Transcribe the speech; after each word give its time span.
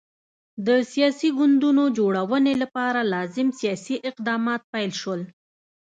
د 0.67 0.69
سیاسي 0.91 1.29
ګوندونو 1.37 1.83
جوړونې 1.97 2.53
لپاره 2.63 2.99
لازم 3.13 3.47
سیاسي 3.59 3.95
اقدامات 4.09 4.61
پیل 4.73 4.91
شول. 5.01 5.21